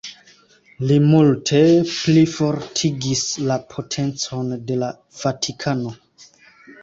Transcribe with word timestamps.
Li 0.91 0.95
multe 1.09 1.59
plifortigis 1.89 3.21
la 3.51 3.57
potencon 3.73 4.49
de 4.71 4.79
la 4.85 4.89
Vatikano. 5.21 5.93